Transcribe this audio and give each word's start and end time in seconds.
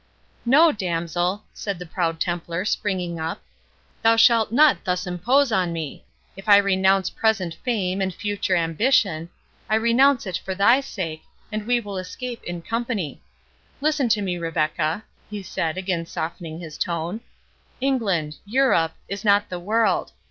"No, 0.47 0.71
damsel!" 0.71 1.43
said 1.53 1.77
the 1.77 1.85
proud 1.85 2.19
Templar, 2.19 2.65
springing 2.65 3.19
up, 3.19 3.39
"thou 4.01 4.15
shalt 4.15 4.51
not 4.51 4.83
thus 4.83 5.05
impose 5.05 5.51
on 5.51 5.71
me—if 5.71 6.49
I 6.49 6.57
renounce 6.57 7.11
present 7.11 7.53
fame 7.63 8.01
and 8.01 8.11
future 8.11 8.55
ambition, 8.55 9.29
I 9.69 9.75
renounce 9.75 10.25
it 10.25 10.37
for 10.39 10.55
thy 10.55 10.79
sake, 10.81 11.21
and 11.51 11.67
we 11.67 11.79
will 11.79 11.99
escape 11.99 12.43
in 12.43 12.63
company. 12.63 13.21
Listen 13.79 14.09
to 14.09 14.23
me, 14.23 14.39
Rebecca," 14.39 15.03
he 15.29 15.43
said, 15.43 15.77
again 15.77 16.07
softening 16.07 16.59
his 16.59 16.79
tone; 16.79 17.21
"England,—Europe,—is 17.79 19.23
not 19.23 19.49
the 19.49 19.59
world. 19.59 20.13